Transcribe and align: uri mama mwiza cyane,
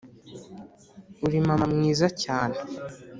uri 1.25 1.37
mama 1.47 1.65
mwiza 1.73 2.07
cyane, 2.23 2.57